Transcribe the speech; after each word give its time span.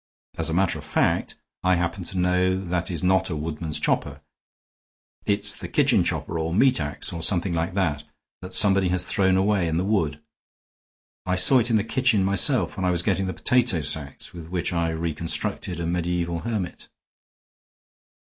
As 0.35 0.49
a 0.49 0.53
matter 0.55 0.79
of 0.79 0.83
fact, 0.83 1.35
I 1.61 1.75
happen 1.75 2.03
to 2.05 2.17
know 2.17 2.59
that 2.59 2.89
is 2.89 3.03
not 3.03 3.25
the 3.25 3.35
woodman's 3.35 3.79
chopper. 3.79 4.21
It's 5.27 5.55
the 5.55 5.67
kitchen 5.67 6.03
chopper, 6.03 6.39
or 6.39 6.55
meat 6.55 6.81
ax, 6.81 7.13
or 7.13 7.21
something 7.21 7.53
like 7.53 7.75
that, 7.75 8.03
that 8.41 8.55
somebody 8.55 8.87
has 8.89 9.05
thrown 9.05 9.37
away 9.37 9.67
in 9.67 9.77
the 9.77 9.85
wood. 9.85 10.19
I 11.27 11.35
saw 11.35 11.59
it 11.59 11.69
in 11.69 11.77
the 11.77 11.83
kitchen 11.83 12.23
myself 12.23 12.77
when 12.77 12.85
I 12.85 12.89
was 12.89 13.03
getting 13.03 13.27
the 13.27 13.33
potato 13.33 13.81
sacks 13.81 14.33
with 14.33 14.49
which 14.49 14.73
I 14.73 14.89
reconstructed 14.89 15.79
a 15.79 15.85
mediaeval 15.85 16.39
hermit." 16.39 16.87